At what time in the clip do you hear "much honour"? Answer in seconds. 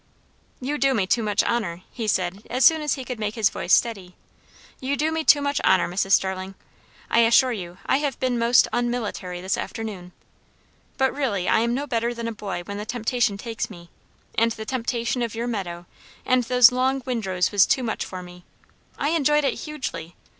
1.21-1.83, 5.43-5.87